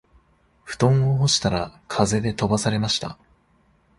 [0.65, 3.19] 布団を干したら風で飛ばされました